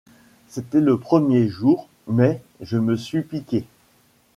[0.47, 3.65] C’était le premier jour, mais je me suis piqué.